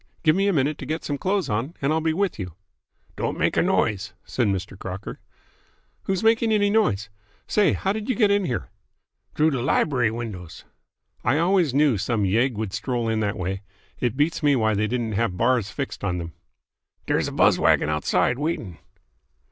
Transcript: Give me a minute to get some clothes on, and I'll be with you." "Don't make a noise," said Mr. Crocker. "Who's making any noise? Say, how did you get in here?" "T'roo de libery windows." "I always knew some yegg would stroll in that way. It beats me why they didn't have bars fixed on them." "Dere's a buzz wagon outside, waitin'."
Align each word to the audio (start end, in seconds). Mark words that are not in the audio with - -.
Give 0.23 0.35
me 0.35 0.47
a 0.47 0.51
minute 0.53 0.79
to 0.79 0.87
get 0.87 1.03
some 1.03 1.19
clothes 1.19 1.47
on, 1.47 1.75
and 1.79 1.93
I'll 1.93 2.01
be 2.01 2.11
with 2.11 2.39
you." 2.39 2.55
"Don't 3.15 3.37
make 3.37 3.55
a 3.55 3.61
noise," 3.61 4.13
said 4.25 4.47
Mr. 4.47 4.75
Crocker. 4.75 5.19
"Who's 6.05 6.23
making 6.23 6.51
any 6.51 6.71
noise? 6.71 7.09
Say, 7.45 7.73
how 7.73 7.93
did 7.93 8.09
you 8.09 8.15
get 8.15 8.31
in 8.31 8.45
here?" 8.45 8.71
"T'roo 9.35 9.51
de 9.51 9.61
libery 9.61 10.09
windows." 10.09 10.65
"I 11.23 11.37
always 11.37 11.75
knew 11.75 11.99
some 11.99 12.25
yegg 12.25 12.55
would 12.55 12.73
stroll 12.73 13.07
in 13.09 13.19
that 13.19 13.37
way. 13.37 13.61
It 13.99 14.17
beats 14.17 14.41
me 14.41 14.55
why 14.55 14.73
they 14.73 14.87
didn't 14.87 15.11
have 15.11 15.37
bars 15.37 15.69
fixed 15.69 16.03
on 16.03 16.17
them." 16.17 16.33
"Dere's 17.05 17.27
a 17.27 17.31
buzz 17.31 17.59
wagon 17.59 17.89
outside, 17.89 18.39
waitin'." 18.39 18.79